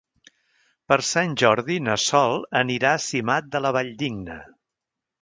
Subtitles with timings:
[0.91, 4.43] Per Sant Jordi na Sol anirà a Simat de la Valldigna.